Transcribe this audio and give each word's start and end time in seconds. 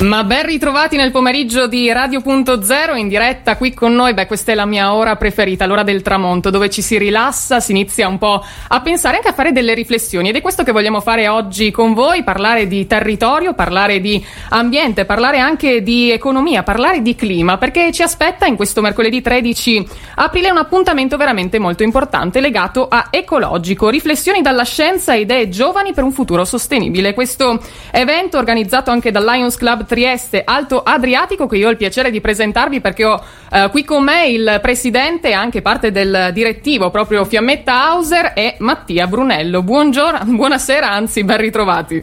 Ma 0.00 0.24
ben 0.24 0.46
ritrovati 0.46 0.96
nel 0.96 1.10
pomeriggio 1.10 1.66
di 1.66 1.92
Radio.0 1.92 2.96
in 2.96 3.06
diretta 3.06 3.58
qui 3.58 3.74
con 3.74 3.94
noi. 3.94 4.14
Beh, 4.14 4.24
questa 4.24 4.50
è 4.50 4.54
la 4.54 4.64
mia 4.64 4.94
ora 4.94 5.16
preferita, 5.16 5.66
l'ora 5.66 5.82
del 5.82 6.00
tramonto, 6.00 6.48
dove 6.48 6.70
ci 6.70 6.80
si 6.80 6.96
rilassa, 6.96 7.60
si 7.60 7.72
inizia 7.72 8.08
un 8.08 8.16
po' 8.16 8.42
a 8.68 8.80
pensare 8.80 9.16
anche 9.16 9.28
a 9.28 9.34
fare 9.34 9.52
delle 9.52 9.74
riflessioni. 9.74 10.30
Ed 10.30 10.36
è 10.36 10.40
questo 10.40 10.62
che 10.62 10.72
vogliamo 10.72 11.02
fare 11.02 11.28
oggi 11.28 11.70
con 11.70 11.92
voi: 11.92 12.22
parlare 12.22 12.66
di 12.66 12.86
territorio, 12.86 13.52
parlare 13.52 14.00
di 14.00 14.24
ambiente, 14.48 15.04
parlare 15.04 15.38
anche 15.38 15.82
di 15.82 16.10
economia, 16.10 16.62
parlare 16.62 17.02
di 17.02 17.14
clima, 17.14 17.58
perché 17.58 17.92
ci 17.92 18.00
aspetta 18.00 18.46
in 18.46 18.56
questo 18.56 18.80
mercoledì 18.80 19.20
13 19.20 19.86
aprile 20.14 20.50
un 20.50 20.56
appuntamento 20.56 21.18
veramente 21.18 21.58
molto 21.58 21.82
importante 21.82 22.40
legato 22.40 22.88
a 22.88 23.08
ecologico. 23.10 23.90
Riflessioni 23.90 24.40
dalla 24.40 24.64
scienza 24.64 25.12
e 25.12 25.20
idee 25.20 25.50
giovani 25.50 25.92
per 25.92 26.04
un 26.04 26.12
futuro 26.12 26.46
sostenibile. 26.46 27.12
Questo 27.12 27.60
evento 27.90 28.38
organizzato 28.38 28.90
anche 28.90 29.10
dal 29.10 29.26
Lions 29.26 29.56
Club 29.56 29.88
Trieste 29.90 30.42
Alto 30.44 30.84
Adriatico 30.84 31.48
che 31.48 31.56
io 31.56 31.66
ho 31.66 31.70
il 31.72 31.76
piacere 31.76 32.12
di 32.12 32.20
presentarvi 32.20 32.80
perché 32.80 33.04
ho 33.04 33.20
eh, 33.50 33.68
qui 33.72 33.84
con 33.84 34.04
me 34.04 34.28
il 34.28 34.60
presidente 34.62 35.30
e 35.30 35.32
anche 35.32 35.62
parte 35.62 35.90
del 35.90 36.30
direttivo 36.32 36.90
proprio 36.90 37.24
Fiammetta 37.24 37.88
Hauser 37.88 38.30
e 38.36 38.54
Mattia 38.60 39.08
Brunello. 39.08 39.64
Buongiorno, 39.64 40.20
buonasera, 40.36 40.88
anzi 40.88 41.24
ben 41.24 41.38
ritrovati. 41.38 42.00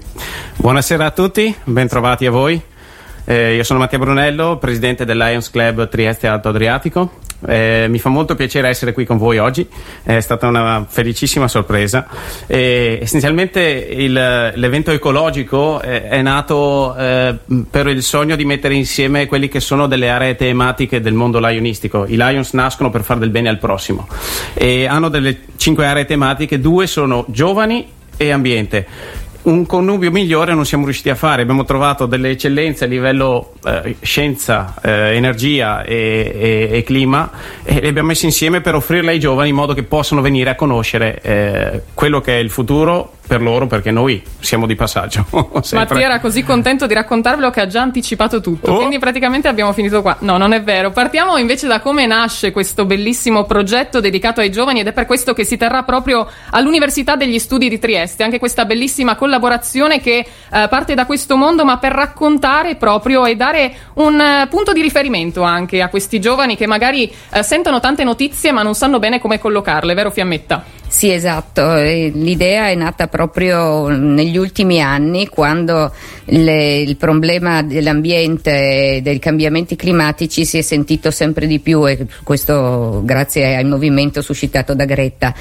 Buonasera 0.58 1.05
a 1.05 1.12
tutti, 1.12 1.55
ben 1.64 1.88
trovati 1.88 2.26
a 2.26 2.31
voi. 2.31 2.62
Eh, 3.23 3.55
io 3.55 3.64
sono 3.64 3.80
Mattia 3.80 4.00
Brunello, 4.00 4.58
presidente 4.58 5.06
del 5.06 5.17
Lions 5.17 5.50
Club 5.50 5.88
Trieste 5.88 6.28
Alto 6.28 6.50
Adriatico 6.50 7.26
eh, 7.46 7.86
mi 7.90 8.00
fa 8.00 8.09
molto 8.09 8.36
piacere 8.36 8.68
essere 8.68 8.94
qui 8.94 9.05
con 9.05 9.18
voi 9.18 9.38
oggi, 9.38 9.68
è 10.04 10.20
stata 10.20 10.48
una 10.48 10.86
felicissima 10.88 11.48
sorpresa. 11.48 12.08
E, 12.48 13.00
essenzialmente 13.02 13.62
il, 13.62 14.14
l'evento 14.14 14.91
ecologico 14.91 15.80
è, 15.80 16.04
è 16.04 16.22
nato 16.22 16.95
eh, 16.95 17.36
per 17.70 17.88
il 17.88 18.02
sogno 18.02 18.36
di 18.36 18.45
mettere 18.45 18.73
insieme 18.73 19.25
quelli 19.25 19.47
che 19.47 19.59
sono 19.59 19.88
delle 19.88 20.09
aree 20.09 20.36
tematiche 20.36 21.02
del 21.02 21.14
mondo 21.14 21.39
lionistico. 21.39 22.06
I 22.08 22.16
Lions 22.16 22.53
nascono 22.53 22.89
per 22.89 23.03
fare 23.03 23.20
del 23.20 23.30
bene 23.30 23.50
al 23.50 23.59
prossimo 23.59 24.08
e 24.53 24.88
hanno 24.88 25.09
delle 25.09 25.38
cinque 25.58 25.86
aree 25.86 26.06
tematiche, 26.06 26.59
due 26.59 26.88
sono 26.88 27.25
giovani 27.28 27.95
e 28.17 28.31
ambiente 28.31 28.88
un 29.48 29.66
connubio 29.66 30.12
migliore 30.12 30.53
non 30.53 30.66
siamo 30.66 30.84
riusciti 30.84 31.09
a 31.09 31.16
fare. 31.16 31.42
Abbiamo 31.42 31.64
trovato 31.64 32.06
delle 32.06 32.31
eccellenze 32.31 32.86
a 32.86 32.88
livello 32.88 33.53
eh, 33.66 33.95
scienza, 34.02 34.76
eh, 34.81 35.16
energia 35.16 35.84
e, 35.84 36.34
e, 36.36 36.78
e, 36.78 36.84
clima 36.84 37.31
e 37.64 37.80
le 37.80 37.88
abbiamo 37.88 38.09
messe 38.09 38.25
insieme 38.25 38.62
per 38.62 38.75
offrirle 38.75 39.12
ai 39.12 39.20
giovani 39.20 39.50
in 39.50 39.56
modo 39.56 39.73
che 39.73 39.84
possano 39.84 40.22
venire 40.22 40.50
a 40.50 40.56
conoscere 40.56 41.20
eh, 41.22 41.81
quello 41.94 42.20
che 42.20 42.36
è 42.36 42.40
il 42.40 42.50
futuro 42.50 43.17
per 43.28 43.42
loro 43.42 43.67
perché 43.67 43.92
noi 43.92 44.23
siamo 44.39 44.66
di 44.66 44.75
passaggio. 44.75 45.25
Mattia 45.73 46.00
era 46.00 46.20
così 46.20 46.44
contento 46.44 46.88
di 46.88 46.94
raccontarvelo 46.94 47.50
che 47.50 47.61
ha 47.61 47.67
già 47.67 47.81
anticipato 47.81 48.39
tutto, 48.42 48.72
oh. 48.72 48.75
quindi 48.78 48.97
praticamente 48.97 49.47
abbiamo 49.47 49.73
finito 49.73 50.02
qua. 50.02 50.16
No, 50.22 50.38
non 50.38 50.53
è 50.53 50.64
vero. 50.64 50.92
Partiamo 50.92 51.38
invece 51.38 51.67
da 51.67 51.81
come 51.81 52.06
nasce 52.06 52.52
questo 52.52 52.86
bellissimo 52.86 53.44
progetto 53.44 54.00
dedicato 54.00 54.39
ai 54.39 54.50
giovani 54.50 54.80
ed 54.80 54.88
è 54.88 54.94
per 54.94 55.06
questo 55.06 55.34
che 55.34 55.44
si 55.44 55.58
terrà 55.58 55.84
proprio 55.84 56.28
all'Università 56.52 57.16
degli 57.16 57.38
Studi 57.38 57.67
di 57.69 57.78
Trieste, 57.78 58.23
anche 58.23 58.39
questa 58.39 58.66
bellissima 58.66 59.16
collaborazione 59.16 60.00
che 60.00 60.19
eh, 60.19 60.67
parte 60.69 60.94
da 60.94 61.06
questo 61.06 61.36
mondo 61.36 61.66
ma 61.66 61.78
per 61.78 61.91
raccontare 61.91 62.75
proprio 62.75 63.25
e 63.25 63.36
dare 63.36 63.73
un 63.95 64.19
uh, 64.19 64.47
punto 64.47 64.72
di 64.72 64.81
riferimento 64.81 65.41
anche 65.41 65.81
a 65.81 65.89
questi 65.89 66.19
giovani 66.19 66.56
che 66.56 66.67
magari 66.67 67.12
uh, 67.34 67.41
sentono 67.41 67.80
tante 67.80 68.03
notizie 68.03 68.52
ma 68.52 68.64
non 68.64 68.73
sanno 68.73 69.00
bene 69.00 69.19
come 69.19 69.39
collocarle, 69.39 69.94
vero 69.94 70.12
Fiammetta? 70.12 70.77
Sì, 70.98 71.12
esatto. 71.12 71.76
L'idea 71.76 72.70
è 72.70 72.73
nata 72.73 73.06
proprio 73.06 73.88
negli 73.88 74.36
ultimi 74.36 74.81
anni, 74.81 75.28
quando 75.28 75.94
le, 76.26 76.78
il 76.78 76.95
problema 76.95 77.62
dell'ambiente 77.62 78.95
e 78.95 79.02
dei 79.03 79.20
cambiamenti 79.20 79.75
climatici 79.75 80.44
si 80.44 80.58
è 80.58 80.62
sentito 80.64 81.12
sempre 81.12 81.45
di 81.45 81.59
più, 81.59 81.88
e 81.88 82.08
questo 82.23 83.03
grazie 83.06 83.58
al 83.58 83.68
movimento 83.68 84.24
suscitato 84.24 84.74
da 84.74 84.85
Greta. 84.85 85.35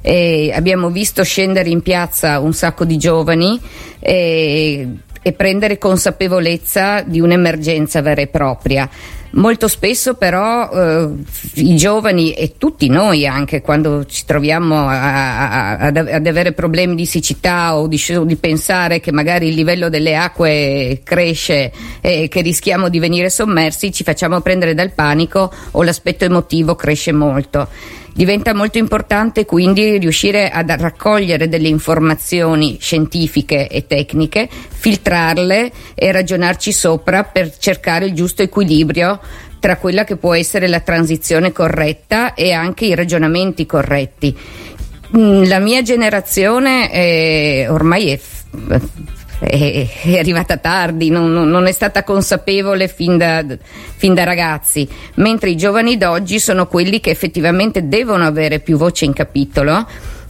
E 0.00 0.50
abbiamo 0.52 0.90
visto 0.90 1.22
scendere 1.22 1.68
in 1.68 1.82
piazza 1.82 2.40
un 2.40 2.52
sacco 2.52 2.84
di 2.84 2.96
giovani 2.96 3.60
e, 4.00 4.88
e 5.22 5.32
prendere 5.34 5.78
consapevolezza 5.78 7.02
di 7.02 7.20
un'emergenza 7.20 8.02
vera 8.02 8.22
e 8.22 8.26
propria. 8.26 8.90
Molto 9.36 9.68
spesso 9.68 10.14
però 10.14 10.70
eh, 10.70 11.10
i 11.54 11.76
giovani 11.76 12.32
e 12.32 12.54
tutti 12.56 12.88
noi 12.88 13.26
anche 13.26 13.60
quando 13.60 14.06
ci 14.06 14.24
troviamo 14.24 14.88
a, 14.88 15.48
a, 15.48 15.76
ad, 15.76 15.96
ad, 15.98 16.26
avere 16.26 16.52
problemi 16.52 16.94
di 16.94 17.04
siccità 17.04 17.76
o 17.76 17.86
di, 17.86 18.02
di, 18.24 18.36
pensare 18.36 18.98
che 18.98 19.12
magari 19.12 19.48
il 19.48 19.54
livello 19.54 19.90
delle 19.90 20.16
acque 20.16 21.02
cresce 21.04 21.70
e 22.00 22.28
che 22.28 22.40
rischiamo 22.40 22.88
di 22.88 22.98
venire 22.98 23.28
sommersi, 23.28 23.92
ci 23.92 24.04
facciamo 24.04 24.40
prendere 24.40 24.72
dal 24.72 24.92
panico 24.92 25.52
o 25.72 25.82
l'aspetto 25.82 26.24
emotivo 26.24 26.74
cresce 26.74 27.12
molto. 27.12 27.68
Diventa 28.16 28.54
molto 28.54 28.78
importante 28.78 29.44
quindi 29.44 29.98
riuscire 29.98 30.48
a 30.48 30.64
raccogliere 30.66 31.50
delle 31.50 31.68
informazioni 31.68 32.78
scientifiche 32.80 33.68
e 33.68 33.86
tecniche, 33.86 34.48
filtrarle 34.70 35.70
e 35.94 36.12
ragionarci 36.12 36.72
sopra 36.72 37.24
per 37.24 37.54
cercare 37.58 38.06
il 38.06 38.14
giusto 38.14 38.40
equilibrio 38.40 39.20
tra 39.58 39.76
quella 39.76 40.04
che 40.04 40.16
può 40.16 40.34
essere 40.34 40.68
la 40.68 40.80
transizione 40.80 41.52
corretta 41.52 42.34
e 42.34 42.52
anche 42.52 42.86
i 42.86 42.94
ragionamenti 42.94 43.66
corretti. 43.66 44.36
Mm, 45.16 45.44
la 45.44 45.58
mia 45.58 45.82
generazione 45.82 46.90
è, 46.90 47.66
ormai 47.70 48.10
è 48.10 48.20
è, 49.38 49.86
è 50.02 50.18
arrivata 50.18 50.56
tardi, 50.56 51.10
non, 51.10 51.30
non, 51.30 51.66
è 51.66 51.72
stata 51.72 52.04
consapevole 52.04 52.88
fin 52.88 53.18
da, 53.18 53.44
fin 53.96 54.14
da 54.14 54.24
ragazzi, 54.24 54.88
mentre 55.14 55.50
i 55.50 55.56
giovani 55.56 55.96
d'oggi 55.96 56.38
sono 56.38 56.66
quelli 56.66 57.00
che 57.00 57.10
effettivamente 57.10 57.88
devono 57.88 58.24
avere 58.24 58.60
più 58.60 58.76
voce 58.76 59.04
in 59.04 59.12
capitolo 59.12 59.86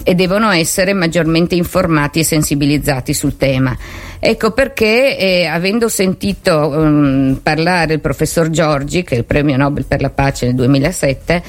e 0.08 0.14
devono 0.14 0.52
essere 0.52 0.92
maggiormente 0.92 1.56
informati 1.56 2.20
e 2.20 2.24
sensibilizzati 2.24 3.12
sul 3.12 3.36
tema. 3.36 3.76
Ecco 4.20 4.52
perché, 4.52 5.18
eh, 5.18 5.46
avendo 5.46 5.88
sentito 5.88 6.56
um, 6.56 7.40
parlare 7.42 7.94
il 7.94 8.00
professor 8.00 8.48
Giorgi, 8.48 9.02
che 9.02 9.16
è 9.16 9.18
il 9.18 9.24
premio 9.24 9.56
Nobel 9.56 9.84
per 9.84 10.00
la 10.00 10.10
pace 10.10 10.46
nel 10.46 10.54
2007, 10.54 11.42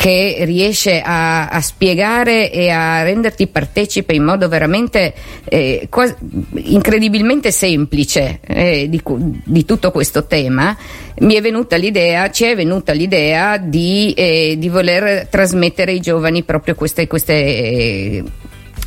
che 0.00 0.38
riesce 0.46 1.02
a, 1.02 1.48
a, 1.48 1.60
spiegare 1.60 2.50
e 2.50 2.70
a 2.70 3.02
renderti 3.02 3.48
partecipe 3.48 4.14
in 4.14 4.24
modo 4.24 4.48
veramente 4.48 5.12
eh, 5.44 5.88
quasi, 5.90 6.14
incredibilmente 6.54 7.50
semplice 7.50 8.40
eh, 8.46 8.88
di, 8.88 9.02
di, 9.44 9.64
tutto 9.66 9.90
questo 9.90 10.24
tema, 10.24 10.74
mi 11.18 11.34
è 11.34 11.42
venuta 11.42 11.76
l'idea, 11.76 12.30
ci 12.30 12.44
è 12.44 12.56
venuta 12.56 12.92
l'idea 12.92 13.58
di, 13.58 14.14
eh, 14.14 14.54
di 14.56 14.70
voler 14.70 15.26
trasmettere 15.26 15.90
ai 15.90 16.00
giovani 16.00 16.44
proprio 16.44 16.74
queste, 16.74 17.06
queste, 17.06 17.34
eh, 17.34 18.24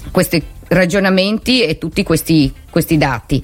questi 0.09 0.41
ragionamenti 0.69 1.61
e 1.61 1.77
tutti 1.77 2.01
questi, 2.01 2.51
questi 2.71 2.97
dati. 2.97 3.43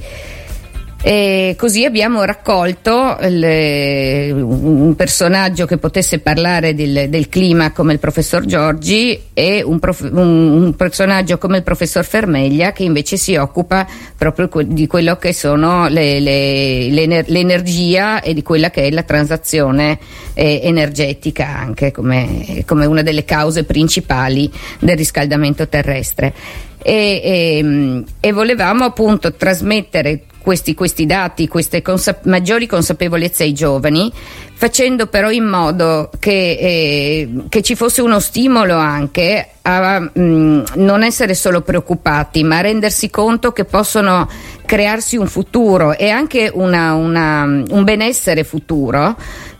E 1.01 1.55
così 1.57 1.85
abbiamo 1.85 2.25
raccolto 2.25 3.15
le, 3.21 4.31
un 4.31 4.95
personaggio 4.97 5.65
che 5.65 5.77
potesse 5.77 6.19
parlare 6.19 6.75
del, 6.75 7.07
del, 7.07 7.29
clima 7.29 7.71
come 7.71 7.93
il 7.93 7.99
professor 7.99 8.43
Giorgi 8.43 9.17
e 9.33 9.61
un, 9.63 9.79
prof, 9.79 10.01
un, 10.11 10.61
un, 10.61 10.75
personaggio 10.75 11.37
come 11.37 11.57
il 11.57 11.63
professor 11.63 12.03
Fermeglia 12.03 12.73
che 12.73 12.83
invece 12.83 13.15
si 13.15 13.37
occupa 13.37 13.87
proprio 14.17 14.49
di 14.65 14.87
quello 14.87 15.15
che 15.15 15.31
sono 15.31 15.87
le, 15.87 16.19
le, 16.19 16.89
l'energia 16.89 18.21
e 18.21 18.33
di 18.33 18.43
quella 18.43 18.69
che 18.69 18.83
è 18.83 18.91
la 18.91 19.03
transazione 19.03 19.99
eh, 20.33 20.59
energetica 20.63 21.47
anche 21.47 21.91
come, 21.91 22.63
come 22.65 22.85
una 22.85 23.03
delle 23.03 23.23
cause 23.23 23.63
principali 23.63 24.51
del 24.79 24.97
riscaldamento 24.97 25.65
terrestre. 25.69 26.33
E, 26.81 27.21
e, 27.23 28.03
e, 28.21 28.31
volevamo 28.31 28.85
appunto 28.85 29.33
trasmettere 29.33 30.23
questi, 30.41 30.73
questi 30.73 31.05
dati, 31.05 31.47
queste 31.47 31.81
consap- 31.81 32.25
maggiori 32.25 32.67
consapevolezze 32.67 33.43
ai 33.43 33.53
giovani, 33.53 34.11
facendo 34.53 35.07
però 35.07 35.29
in 35.29 35.45
modo 35.45 36.09
che, 36.19 36.31
eh, 36.31 37.29
che 37.49 37.61
ci 37.61 37.75
fosse 37.75 38.01
uno 38.01 38.19
stimolo 38.19 38.75
anche 38.75 39.49
a 39.77 39.99
mh, 39.99 40.11
mm, 40.19 40.61
non 40.75 41.03
essere 41.03 41.33
solo 41.33 41.61
preoccupati, 41.61 42.43
ma 42.43 42.57
a 42.57 42.61
rendersi 42.61 43.09
conto 43.09 43.51
che 43.51 43.65
possono 43.65 44.27
crearsi 44.65 45.17
un 45.17 45.27
futuro 45.27 45.97
e 45.97 46.09
anche 46.09 46.51
una, 46.53 46.93
una, 46.93 47.43
un 47.43 47.83
benessere 47.83 48.43
futuro 48.43 49.15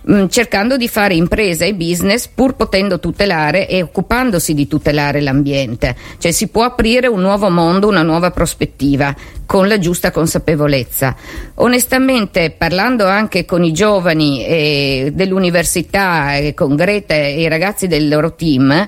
Mm, 0.10 0.26
cercando 0.26 0.76
di 0.76 0.88
fare 0.88 1.14
impresa 1.14 1.66
e 1.66 1.76
business 1.76 2.26
pur 2.28 2.56
potendo 2.56 3.00
tutelare 3.00 3.68
e 3.68 3.84
occupandosi 3.84 4.56
di 4.56 4.66
tutelare 4.66 5.22
l'ambiente. 5.22 5.96
Cioè 6.18 6.32
si 6.32 6.48
può 6.48 6.64
aprire 6.64 7.06
un 7.06 7.22
nuovo 7.22 7.50
mondo, 7.52 7.88
una 7.88 8.02
nuova 8.02 8.32
prospettiva 8.32 9.14
con 9.46 9.68
la 9.68 9.78
giusta 9.78 10.10
consapevolezza. 10.10 11.16
Onestamente, 11.56 12.50
parlando 12.50 13.06
anche 13.06 13.46
con 13.46 13.64
i 13.64 13.72
giovani 13.72 14.46
eh, 14.46 15.12
dell'università, 15.14 16.38
eh, 16.38 16.56
con 16.56 16.76
Greta 16.76 17.14
e 17.14 17.42
i 17.42 17.48
ragazzi 17.48 17.88
del 17.88 18.08
loro 18.08 18.34
team, 18.34 18.88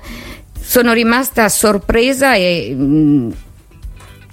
sono 0.62 0.92
rimasta 0.92 1.48
sorpresa 1.48 2.34
e 2.34 2.72
mm, 2.72 3.30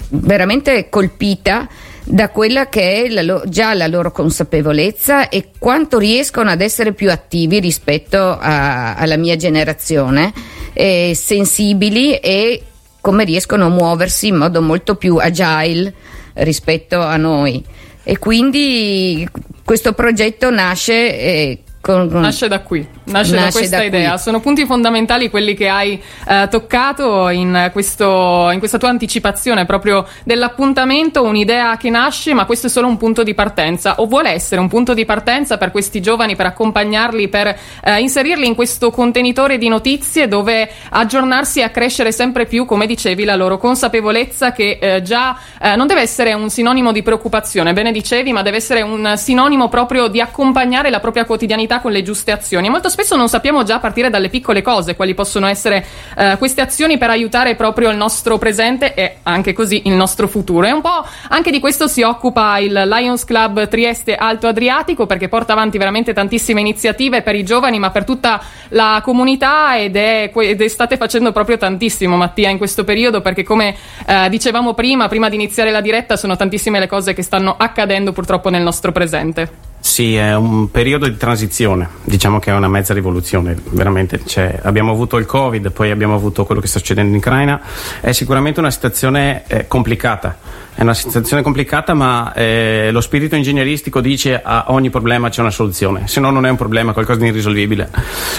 veramente 0.10 0.90
colpita 0.90 1.68
da 2.04 2.30
quella 2.30 2.70
che 2.70 3.04
è 3.04 3.10
la 3.10 3.42
già 3.46 3.74
la 3.74 3.88
loro 3.88 4.12
consapevolezza 4.12 5.30
e 5.30 5.52
quanto 5.60 6.00
riescono 6.00 6.50
ad 6.50 6.62
essere 6.62 6.94
più 6.94 7.12
attivi 7.12 7.60
rispetto 7.60 8.18
a- 8.18 8.96
alla 8.96 9.18
mia 9.18 9.36
generazione, 9.36 10.34
eh, 10.74 11.14
sensibili 11.16 12.16
e 12.16 12.64
come 13.02 13.26
riescono 13.26 13.66
a 13.66 13.70
muoversi 13.70 14.28
in 14.28 14.36
modo 14.36 14.62
molto 14.62 14.96
più 14.96 15.18
agile 15.18 15.94
rispetto 16.34 17.00
a 17.00 17.18
noi. 17.18 17.64
E 18.04 18.18
quindi 18.18 19.28
questo 19.64 19.94
progetto 19.94 20.50
nasce 20.50 20.94
eh, 20.94 21.60
con, 21.82 22.10
con 22.10 22.20
nasce 22.20 22.50
da 22.50 22.60
qui, 22.60 22.86
nasce, 23.06 23.36
nasce 23.36 23.36
da 23.36 23.52
questa 23.52 23.78
da 23.78 23.84
idea. 23.84 24.12
Qui. 24.12 24.20
Sono 24.20 24.42
punti 24.42 24.66
fondamentali 24.66 25.30
quelli 25.30 25.54
che 25.54 25.70
hai 25.70 26.02
eh, 26.28 26.48
toccato 26.50 27.30
in, 27.30 27.70
questo, 27.72 28.50
in, 28.52 28.60
questa 28.60 28.78
tua 28.78 28.90
anticipazione 28.90 29.66
proprio 29.66 30.06
dell'appuntamento, 30.26 31.24
un'idea 31.24 31.78
che 31.78 31.90
nasce, 31.90 32.34
ma 32.34 32.46
questo 32.46 32.68
è 32.68 32.70
solo 32.70 32.88
un 32.88 32.98
punto 32.98 33.24
di 33.24 33.34
partenza 33.34 33.96
o 34.00 34.08
vuole 34.08 34.30
essere 34.30 34.60
un 34.60 34.68
punto 34.68 34.94
di 34.94 35.06
partenza 35.06 35.58
per 35.58 35.72
questi 35.72 36.02
giovani, 36.02 36.36
per 36.36 36.48
accompagnarli, 36.48 37.30
per 37.30 37.58
eh, 37.82 38.00
inserirli 38.00 38.46
in 38.46 38.56
questo 38.56 38.92
contenitore 38.92 39.58
di 39.58 39.70
notizie 39.70 40.28
dove 40.28 40.70
aggiornarsi 40.90 41.62
e 41.62 41.64
accrescere 41.64 42.12
sempre 42.12 42.46
più, 42.46 42.66
come 42.66 42.88
dicevi, 42.88 43.24
la 43.24 43.36
loro 43.36 43.58
consapevolezza 43.58 44.52
che 44.52 44.80
eh, 44.82 45.02
già 45.02 45.38
eh, 45.62 45.78
non 45.78 45.88
deve 45.88 46.02
essere 46.02 46.34
un 46.34 46.50
sinonimo 46.50 46.92
di 46.92 47.02
preoccupazione, 47.04 47.72
bene 47.72 47.94
dicevi, 47.94 48.34
ma 48.34 48.42
deve 48.42 48.58
essere 48.58 48.82
un 48.82 49.14
sinonimo 49.16 49.70
proprio 49.70 50.08
di 50.10 50.20
accompagnare 50.20 50.90
la 50.90 51.00
propria 51.00 51.24
quotidianità 51.24 51.69
quotidianità 51.70 51.80
con 51.80 51.92
le 51.92 52.02
giuste 52.02 52.32
azioni. 52.32 52.68
E 52.68 52.70
molto 52.70 52.90
spesso 52.90 53.16
non 53.16 53.30
sappiamo 53.30 53.64
già 53.64 53.76
a 53.76 53.80
partire 53.80 54.10
dalle 54.10 54.30
piccole 54.30 54.64
cose 54.64 54.96
quali 54.96 55.14
possono 55.14 55.46
essere 55.46 55.86
eh, 56.18 56.36
queste 56.40 56.62
azioni 56.62 56.98
per 56.98 57.12
aiutare 57.12 57.56
proprio 57.56 57.92
il 57.92 57.98
nostro 57.98 58.40
presente 58.40 58.96
e 58.96 59.18
anche 59.24 59.54
così 59.54 59.84
il 59.86 59.94
nostro 59.94 60.28
futuro. 60.28 60.66
E 60.66 60.72
un 60.72 60.82
po' 60.82 61.06
anche 61.30 61.52
di 61.52 61.60
questo 61.60 61.88
si 61.88 62.02
occupa 62.02 62.58
il 62.58 62.74
Lions 62.74 63.24
Club 63.24 63.68
Trieste 63.68 64.16
Alto 64.16 64.48
Adriatico 64.48 65.06
perché 65.06 65.30
porta 65.30 65.54
avanti 65.54 65.78
veramente 65.78 66.14
tantissime 66.14 66.60
iniziative 66.60 67.22
per 67.22 67.36
i 67.36 67.44
giovani 67.44 67.78
ma 67.78 67.92
per 67.92 68.04
tutta 68.04 68.42
la 68.70 69.02
comunità 69.04 69.78
ed 69.78 69.96
è, 69.96 70.32
ed 70.34 70.62
è 70.62 70.68
state 70.68 70.98
facendo 70.98 71.32
proprio 71.32 71.58
tantissimo 71.58 72.16
Mattia 72.16 72.50
in 72.50 72.58
questo 72.58 72.84
periodo 72.84 73.22
perché 73.22 73.44
come 73.44 73.76
eh, 74.06 74.28
dicevamo 74.30 74.74
prima, 74.74 75.08
prima 75.08 75.30
di 75.30 75.36
iniziare 75.36 75.72
la 75.72 75.82
diretta 75.82 76.18
sono 76.18 76.36
tantissime 76.36 76.80
le 76.80 76.88
cose 76.88 77.14
che 77.14 77.22
stanno 77.22 77.56
accadendo 77.58 78.12
purtroppo 78.12 78.50
nel 78.50 78.62
nostro 78.62 78.92
presente. 78.92 79.69
Sì, 79.90 80.16
è 80.16 80.36
un 80.36 80.70
periodo 80.70 81.08
di 81.08 81.18
transizione, 81.18 81.90
diciamo 82.04 82.38
che 82.38 82.52
è 82.52 82.54
una 82.54 82.68
mezza 82.68 82.94
rivoluzione, 82.94 83.58
veramente. 83.72 84.22
Cioè, 84.24 84.60
abbiamo 84.62 84.92
avuto 84.92 85.18
il 85.18 85.26
Covid, 85.26 85.72
poi 85.72 85.90
abbiamo 85.90 86.14
avuto 86.14 86.46
quello 86.46 86.62
che 86.62 86.68
sta 86.68 86.78
succedendo 86.78 87.10
in 87.10 87.18
Ucraina, 87.18 87.60
è 88.00 88.12
sicuramente 88.12 88.60
una 88.60 88.70
situazione 88.70 89.46
eh, 89.48 89.68
complicata, 89.68 90.38
è 90.80 90.84
una 90.84 90.94
situazione 90.94 91.42
complicata 91.42 91.94
ma 91.94 92.32
eh, 92.32 92.88
lo 92.94 93.02
spirito 93.02 93.36
ingegneristico 93.36 94.00
dice 94.00 94.42
a 94.42 94.68
ogni 94.70 94.90
problema 94.90 95.28
c'è 95.28 95.42
una 95.42 95.52
soluzione, 95.52 96.08
se 96.08 96.22
no 96.22 96.30
non 96.30 96.46
è 96.46 96.50
un 96.50 96.56
problema, 96.56 96.92
è 96.92 96.94
qualcosa 96.94 97.20
di 97.20 97.26
irrisolvibile. 97.26 97.90